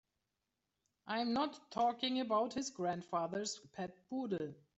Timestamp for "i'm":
1.05-1.31